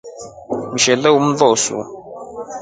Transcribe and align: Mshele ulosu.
Mshele 0.73 1.07
ulosu. 1.17 1.75